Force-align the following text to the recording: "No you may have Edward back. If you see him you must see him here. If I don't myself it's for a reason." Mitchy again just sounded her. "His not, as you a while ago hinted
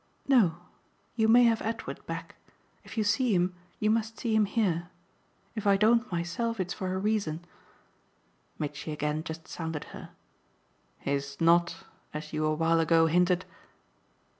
"No 0.27 0.55
you 1.15 1.27
may 1.27 1.43
have 1.43 1.61
Edward 1.61 2.03
back. 2.07 2.33
If 2.83 2.97
you 2.97 3.03
see 3.03 3.35
him 3.35 3.53
you 3.79 3.91
must 3.91 4.17
see 4.19 4.35
him 4.35 4.45
here. 4.45 4.89
If 5.53 5.67
I 5.67 5.77
don't 5.77 6.11
myself 6.11 6.59
it's 6.59 6.73
for 6.73 6.95
a 6.95 6.97
reason." 6.97 7.45
Mitchy 8.57 8.91
again 8.93 9.23
just 9.23 9.47
sounded 9.47 9.83
her. 9.93 10.09
"His 10.97 11.39
not, 11.39 11.83
as 12.15 12.33
you 12.33 12.45
a 12.47 12.55
while 12.55 12.79
ago 12.79 13.05
hinted 13.05 13.45